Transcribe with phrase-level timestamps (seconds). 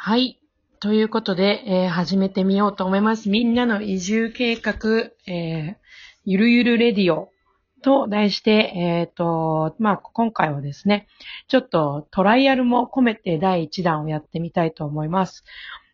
[0.00, 0.38] はい。
[0.78, 3.28] ということで、えー始めてみようと思います。
[3.28, 5.76] みんなの移住計画、えー
[6.24, 7.32] ゆるゆるレディオ
[7.82, 11.08] と題して、えっ、と、まあ、今回はですね、
[11.48, 15.42] ちょっとトライアルも込めて第1弾をやってみたいと思います。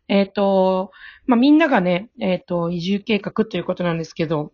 [0.09, 0.91] えっ、と、
[1.25, 4.52] まあ、みんながね、えっ、と、移住計画ということなんですけど、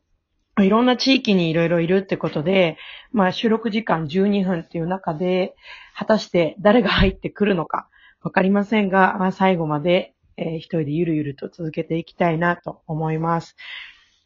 [0.61, 2.79] いろんな地域にいろいろいるってことで、
[3.11, 5.57] まあ、収録時間12分っていう中で、
[5.97, 7.89] 果たして誰が入ってくるのか
[8.23, 13.57] わかりませんが、まあ、最後まで、えー一人でゆるゆると続けていきたいなと思います。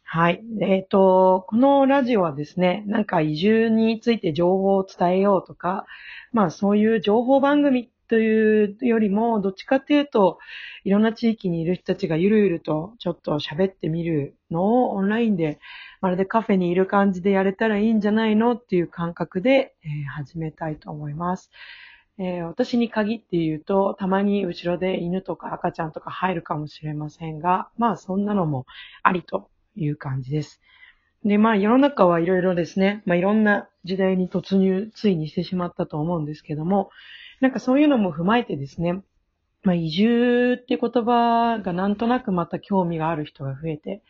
[0.03, 0.43] はい。
[0.61, 5.85] えっ、と、このラジオはですね、なんか移住について情報を伝えようとか、
[6.33, 10.39] まあそういう情報番組というよりも、どっちかっていうと、
[10.83, 15.59] いろんな地域にいる人たちがゆるゆるとちょっと喋ってみるのをオンラインで、
[16.01, 21.49] まるでカフェにいる感じでやれたらいいんじゃないのっていう感覚で、えー始めたいと思います。
[22.17, 28.65] えー私に限って言うと、たまに後ろで犬とか赤ちゃんとか入るかもしれませんが、まあそんなのも
[29.03, 30.61] ありという感じです。
[31.25, 36.89] で、まあ世の中はいろいろですね、まあいろんな時代に突入ついにしてしまったと思うんですけども、
[37.41, 39.03] なんかそういうのも踏まえてですね、
[39.63, 44.01] まあ移住っていう言葉がなんとなくまた興味がある人が増えて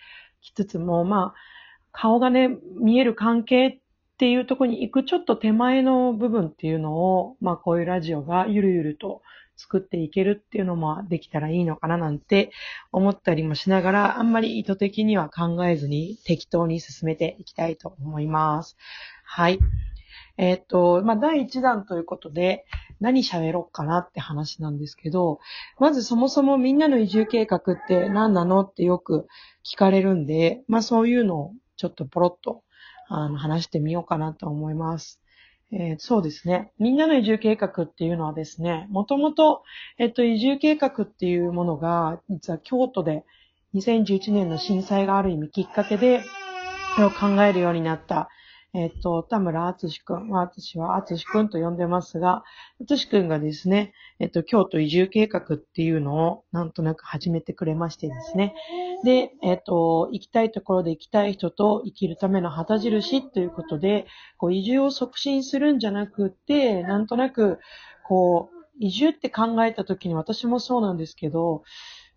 [0.41, 1.35] きつつも、まあ
[1.91, 3.79] 顔がね、見える関係
[4.15, 9.21] っていうとこに行くちょっと手前の部分っていうのを、まあこういうラジオがゆるゆると
[9.57, 12.51] 作っていけるっていうのもできたらいいのかななんて
[12.93, 18.77] 思ったりもしながら、あんまり意図的には考えずに適当に進めていきたいと思います。
[19.25, 19.59] はい。
[20.37, 22.65] えーっと、まあ第1弾ということで、
[23.01, 25.39] 何喋ろうかなって話なんですけど、
[25.77, 29.27] まずそもそもみんなの移住計画って何なのってよく
[29.69, 32.63] 聞かれるんで、まあそういうのをちょっとポロッと
[33.07, 35.19] あの話してみようかなと思います。
[35.71, 36.71] えーそうですね。
[36.79, 39.63] みんなの移住計画っていうのはですね、もともと、
[39.97, 43.25] えっと、移住計画っていうものが、実は京都で
[43.73, 46.23] 2011年の震災がある意味きっかけで、
[47.03, 48.29] を考えるようになった、
[48.77, 52.43] えっと、田村敦くん、まあ、私は敦くんと呼んでますが、
[52.81, 58.53] 敦くんがですね、えっと、京都移住計画っていうのをなんとなく始めてくれましてですね。
[59.05, 67.59] で、えっと、行きたいところで行きたい人と生きるための旗印ということで、こう移住を促進するんじゃなくて、なんとなく、
[68.05, 71.63] こう、移住って考えた時に私もそうなんですけど、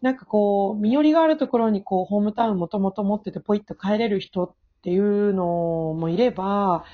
[0.02, 6.84] なんかこう、身寄りがあるところにこう、ホームタウンもともと持っててポイッと帰れる人ってっていうのもいれば、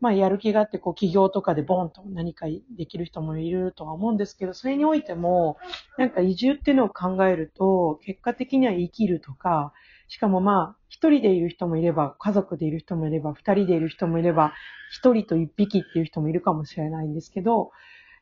[0.00, 2.46] まあ、やる気があって、こう、企業とかでボンと何か
[2.76, 5.58] できる人もいるとは思うんですけど、それにおいても、
[5.98, 9.74] なんか移住っていうのを考えると、結果的には生きるとか、
[10.08, 14.54] しかもまあ、一人でいる人もいれば、家族でいる人もいれば、二人でいる人もいれば、
[14.90, 17.70] 一人と一匹っていう人もいるかもしれないんですけど、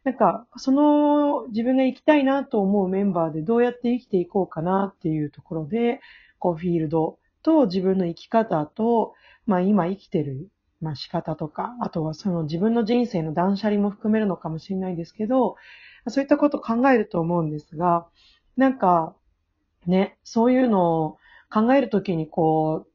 [0.03, 6.01] なんか、その自分が生きたいなと思うメンバーでどうやって生きていこうかなっていうところで、
[6.39, 9.15] こうフィールドと自分の生き方と、
[9.47, 10.51] まあ今生きてる、
[10.83, 15.57] まあ仕方とか、あとはその自分の人生の断捨離も含めるのかもしれないんですけど、
[16.09, 18.07] そういったことを考えると思うんですが、
[18.59, 19.15] なんか、
[19.87, 21.19] ね、そういうのを
[21.51, 22.87] 考えるときにこ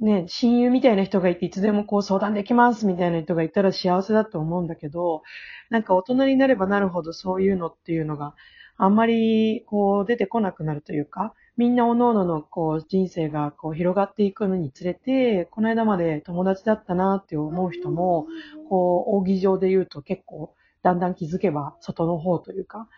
[0.00, 5.22] う、ね、親友みたいな人がいていつでもこう相談できますみたいな人がいたら幸せだと思うんだけど、
[5.70, 8.34] なんか大人になればなるほどそういうのっていうのが
[8.76, 18.26] あんまりこう出てこなくなるというか、みんな各々のこう人生がこう広がっていくのにつれて、この間まで友達だったなって思う人も、
[18.68, 22.88] こう、扇状で言うと結構だんだん気づけば外の方というか、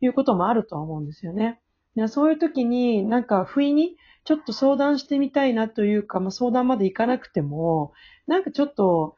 [0.00, 1.60] いうこともあるとは思うんですよね。
[2.08, 7.92] そういう時になんか不意にちょっと相談してみたいなというか、まあ、相談まで行かなくても、
[8.26, 9.16] なんかちょっと、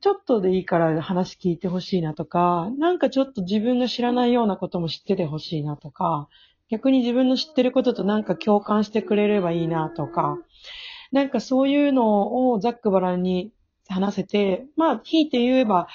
[0.00, 6.28] ちょっとでいいから話聞いてほしいなとか、なんかちょっと自分が知らないようなことも知っててほしいなとか、
[6.70, 10.38] 逆に自分の知ってることとなんか共感してくれればいいなとか、
[11.12, 13.52] なんかそういうのをざっくばらんに
[13.88, 15.88] 話せて、まあ、引いて言えば、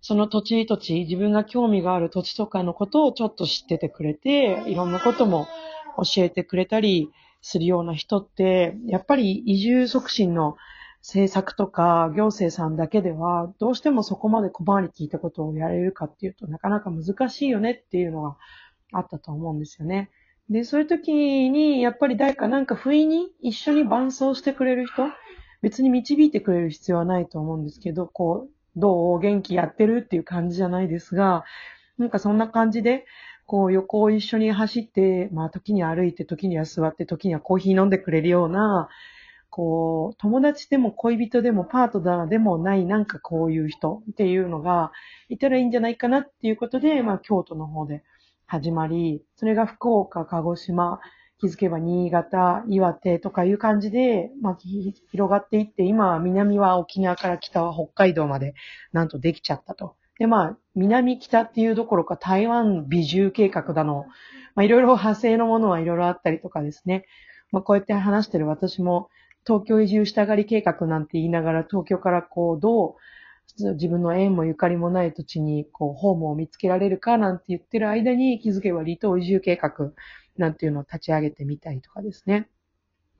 [0.00, 5.48] その土地土地、自分が興味がある土地とかのことをちょっと知っててくれて、いろんなことも
[5.96, 7.10] 教えてくれたり
[7.40, 10.56] するような人って、やっぱり移住促進の
[11.00, 18.36] 政策とか行政さんだけでは、どうしてもそこまで小回り聞いたことをやれるかっていうとなかなか難しいよねっていうのが
[18.96, 20.10] あったと思うんですよね。
[20.48, 21.12] で、そういう時
[21.50, 25.08] に、やっぱり誰かなんか不意に一緒に伴走してくれる人、
[25.62, 31.44] 別に導いてくれる必要はないと思うんですけど、こう、どう元気やってるっていう感じじゃないですが、
[31.98, 33.06] なんかそんな感じで、
[33.46, 38.88] こう横を一緒に走って、まあ時に歩いて、時には座って、時にはコーヒー飲んでくれるような、
[39.50, 44.92] こう、友達でも恋人でもパートナーでもないなんかこういう人っていうのが
[45.28, 48.02] いたらいいんじゃないかなっていうことで、まあ京都の方で
[48.46, 51.00] 始まり、それが福岡、鹿児島、
[51.38, 54.58] 気づけば新潟、岩手とかいう感じで、まあ、
[55.10, 58.54] 広がっていって、今南は沖縄から北は北海道まで
[58.92, 59.96] なんとできちゃったと。
[60.18, 64.06] で、まあ、南北っていうどころか台湾美獣計画だの、
[64.54, 67.04] まあ、いろいろ派生のものはいろいろあったりとかですね。
[67.50, 69.08] まあ、こうやって話してる私も、
[69.44, 72.94] 東京移住したがり計画なんて言いながら、東京からこう、どう
[73.58, 79.92] 自分の縁もゆかりもない土地に、こう、ホームを見つけられるかなんて言ってる間に気づけば離島移住計画
[80.36, 82.48] なんていうのを立ち上げてみたりとかですね。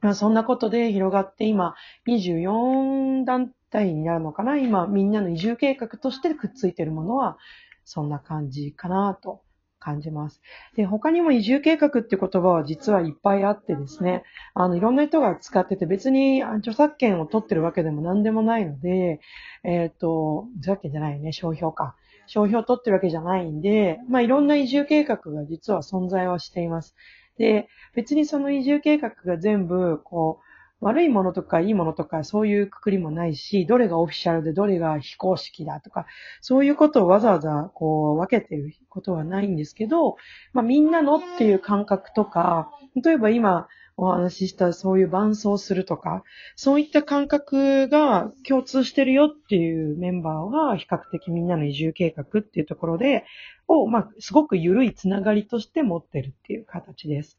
[0.00, 1.75] まあ、そんなことで広がって今、
[2.06, 7.38] 24団体になるのかな今、みんなの移住計画としてくっついてるものは、
[7.84, 9.43] そんな感じかなと
[9.86, 10.42] 感じます。
[10.74, 19.20] で、他にも移住計画って言葉は実はいっぱいあってですね、あの、いろんな人が使ってて別に著作権を取ってるわけでも何でもないので、
[19.62, 21.94] えっ、ー、と、著作権じゃないね、商標か。
[22.26, 26.96] 商標を取ってるわけじゃないんで、まあ、いろんな移住計画が実は存在はしています。
[27.38, 30.45] で、別にその移住計画が全部、こう、
[30.81, 36.06] 悪いものとかいいものとかそういうくくりもないし、どれがオフィシャルでどれが非公式だとか、
[36.40, 40.17] そういうことをわざわざこう分けてることはないんですけど、
[40.52, 42.70] まあみんなのっていう感覚とか、
[43.02, 46.23] 例えば今お話ししたそういう伴走するとか、
[46.55, 53.25] そういった感覚が共通してるよっていうメンバーは比較的みんなの移住計画っていうところで、
[53.69, 57.38] を、まあ、すごく緩いつながりとして持ってるっていう形です。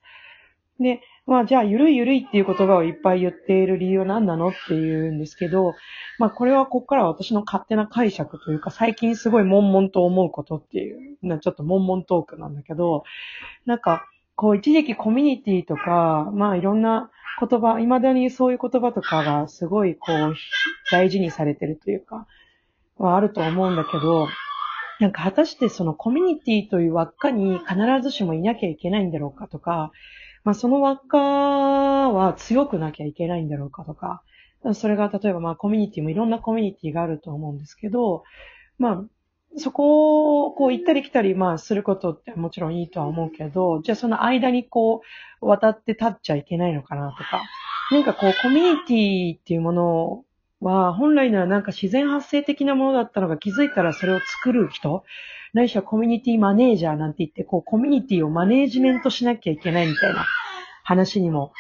[0.80, 5.74] で、まあじゃあ、ゆるいゆるいっていう言葉をいっぱい言っている理由は何なのっていうんですけど、
[6.20, 13.04] まあこれはここから私の勝手な解釈というか、最近すごい悶々と思うことっていう、ちょっと悶々トークなんだけど、
[13.66, 17.10] なんか、こう一時期コミュニティとか、まあいろんな
[17.40, 20.36] 言葉、未だにそういう言葉とかがすごいこう
[20.92, 22.28] 大事にされてるというか、
[22.98, 24.28] はあると思うんだけど、
[25.00, 29.92] なんか果たしてそのコミュニティという輪っかに必ずしもいなきゃいけないんだろうかとか、
[30.48, 34.24] まあその輪っかは強くなきゃいけないんだろうかとか、
[34.76, 38.24] それが例えばまあコミュニティもいろんなコミュニティがあると思うんですけど、
[38.80, 39.04] まあ
[39.58, 45.02] そこをこう行ったり来たりまあすることってもちろんいいとは思うけど、じゃあその間にこ
[45.42, 47.42] う渡って立っちゃいけないのかなとか、
[47.92, 50.24] なんかこうコミュニティっていうものを
[50.62, 55.04] は本来ならなんか自然発生的なものだったのが気づいたらそれを作る人、
[55.54, 60.26] ないしはコミュニティマネージャーなんて言って、こう、コミュニティをマネージメントしなきゃいけないみたいな
[60.84, 61.54] 話にも、こ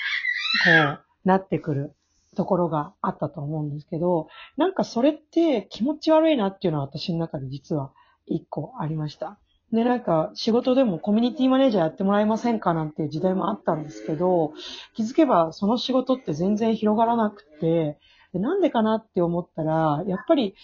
[1.25, 1.93] う、なってくる
[2.35, 7.91] ところがあったと思うんですけど、なんかそれって気持ち悪いなっていうのは私の中で実は
[8.25, 9.39] 一個ありました。
[9.71, 14.53] で、なんか仕事でもコミュニティマネージャーやってもらえませんかなんていう時代もあったんですけど、
[14.95, 17.97] 気づけばその仕事って全然広がらなくて、
[18.37, 20.55] でなんでかなって思ったら、やっぱり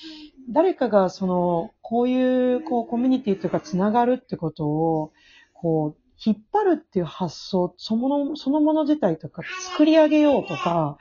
[0.49, 5.11] 誰かがその、こういう、こう、コミュニティというか、つながるってことを、
[5.53, 9.41] こう、引っ張るっていう発想、そのそのもの自体とか、
[9.71, 10.97] 作り上げようとか、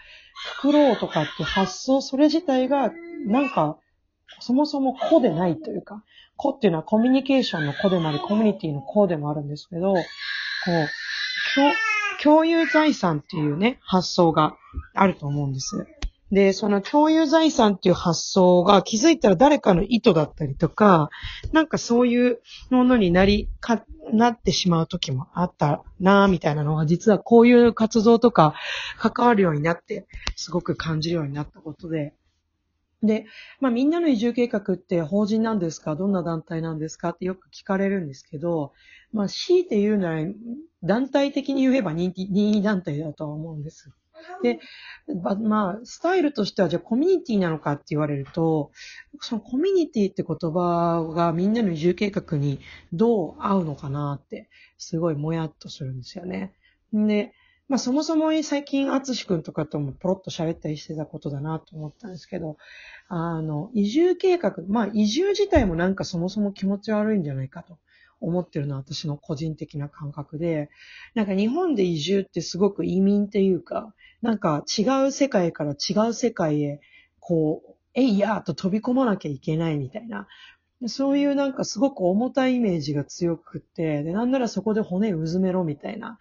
[0.57, 2.93] 作ろうとかっていう発想、それ自体が、
[3.27, 3.79] なんか、
[4.41, 6.03] そもそも子でないというか、
[6.37, 10.03] 子っていうのはコミュニケーションの子でもあり、コミュニティの子でもあるんですけど、こう、
[12.23, 14.57] 共有財産っていうね、発想が
[14.95, 15.87] あると思うんです。
[16.33, 21.11] で、その共有財産っていう発想が気づいたら誰かの意図だったりとか、
[21.53, 22.41] なんかそういう
[22.71, 28.55] ものになり、か、なってしまう時もあったなぁ、みたいなのが実はこういう活動とか
[28.97, 32.15] 関わるようになって、すごく感じるようになったことで、
[33.03, 33.27] で、
[33.61, 35.97] まあみんなの移住計画って法人なんですか？
[35.97, 37.11] どんな団体なんですか？
[37.11, 38.73] ってよく聞かれるんですけど、
[39.13, 40.27] まあ強いて言うなら
[40.83, 43.91] 団体的に言えば任意団体だとは思うんです。
[44.43, 44.61] で、
[45.43, 48.71] まあ、スタイルとしては、じゃあコミュニティなのかって言われると、
[49.21, 52.61] そのコミュニティって言葉がみんなの移住計画に
[52.93, 54.49] どう合うのかなって、
[54.79, 56.53] すごいもやっとするんですよね。
[56.93, 57.33] で、
[57.69, 62.57] まあそもそも最近、あつしくんとかともポロッと喋ったりしてたことだなと思ったんですけど、
[63.09, 67.79] あの、移住計画、まあ移住自体もなんかそもそも気持ち悪いんじゃないかと。
[68.23, 70.71] 思ってるのは私の個人的な感覚で、
[71.15, 76.81] なんか日本で移住ってすごく移民っていうか、なんか違う世界から違う世界へ、
[77.21, 80.29] こう、えいやーと飛び込まなきゃいけないみたいな、
[80.87, 86.19] そういうなんかすごく重たいイメージが強くって、で、なんならそこで骨うずめろみたいな。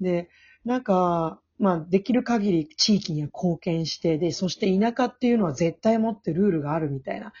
[0.00, 0.28] で、
[0.64, 7.32] なんか、まあ、できる限り地域には貢献して、で、そして田舎っていうのは絶対持ってルールがあるみたいな。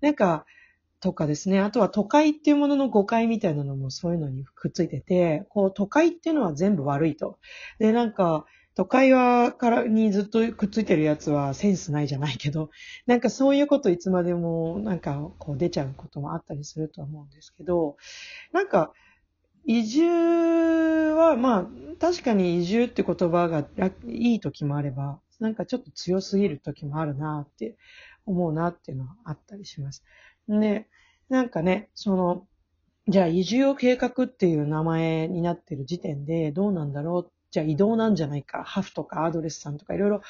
[0.00, 0.46] なんか、
[1.04, 1.60] とかですね。
[1.60, 7.38] あとは都会っていうものの誤解みたいなのもそういうのにくっついてて、こう都会っていうのは全部悪いと。
[7.78, 12.70] で、なんか、都会は、からにずっとくっついてるやつはセンスないじゃないけど、
[13.06, 17.96] なんかそういうこといつまでもなんかこう出ちゃうこともあったりすると思うんですけど、
[18.52, 18.90] なんか、
[19.66, 21.66] 移住は、まあ、
[22.00, 23.68] 確かに移住って言葉が
[24.06, 27.76] いい時もあれば、なんかちょっと強すぎる時もあるなって
[28.26, 30.04] 思うなっていうのはあったりします。
[30.48, 30.88] で、
[31.28, 32.46] なんかね、その、
[33.08, 37.30] じゃあ移住を計画っていう名前になってる時点でどうなんだろう？
[37.50, 40.22] じゃあ移動なんじゃないか、ハフとかアドレスさんとかいろいろ、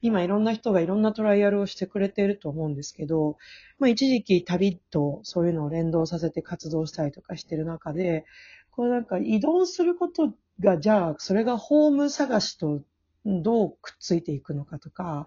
[0.00, 3.36] 今いろんな人がいろんなトライアルをしてくれていると思うんですけど、
[3.78, 8.26] まあ一時期旅とそういうのを連動させて活動したりとかしてる中で、
[8.70, 12.82] こうなんか移動することが、じゃあそれがホーム探しと
[13.24, 15.26] どうくっついていくのかとか、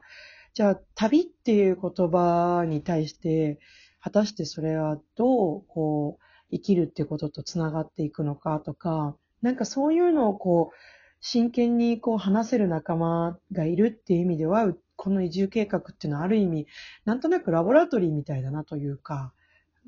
[0.53, 3.59] じゃあ旅っていう言葉に対して、
[4.01, 10.75] 果たしてそれはどうこう生きるってこととつながっていくのかとか、なんかそういうのをこう、
[11.21, 16.67] 真剣にこう話せる仲間がいるっていう意味では、この移住計画っていうのはある意味、
[17.05, 19.33] なんとなくラボラトリーみたいだなというか、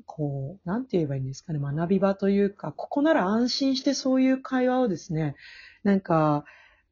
[0.06, 5.34] こう、なんて言えばいいんですかね、学び場というか、ここなら安心してそういう会話をですね、
[5.82, 6.44] なんか、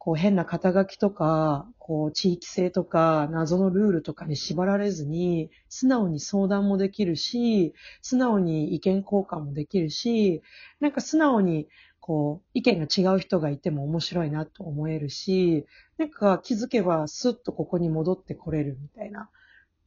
[0.05, 10.43] こう変な肩書きとか、こう地域性とか謎のルールとかに縛られずに、素直に相談もできるし、素直に意見交換もできるし、
[10.81, 11.69] なんか素直に
[12.01, 15.67] こう、意見が違う人がいても面白いなと思えるし、
[15.99, 19.31] なんか気づけばスッとここに戻ってこれるみたいな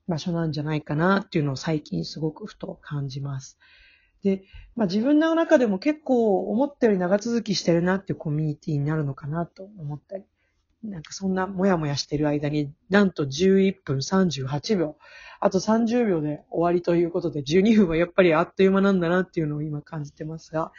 [0.07, 3.59] 場所なんじゃないかなっていうのを最近すごくふと感じます。
[4.25, 4.43] で、
[4.75, 10.23] まあ自分の中でも結構思ったより長続きしてるなっていうコミュニティになるのかなと思ったり、
[10.83, 14.97] なんかそんなもやもやしてる間に、なんと11分38秒、
[15.39, 20.71] あと30秒で終わりということで、12分はやっぱりあっという間なんだなっていうのを今感じてますが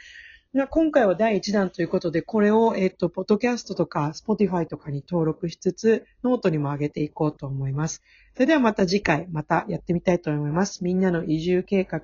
[0.57, 8.01] が、今回は第1弾ということで、これを、えっ、と、ポッドキャストとか、スポティファイとかに登録しつつ、ノートにも上げていこうと思います。
[8.33, 10.83] それではまた次回、またやってみたいと思います。
[10.83, 12.01] みんなの移住計画、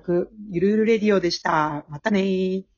[0.50, 1.84] ゆるゆるレディオでした。
[1.88, 2.73] またねー。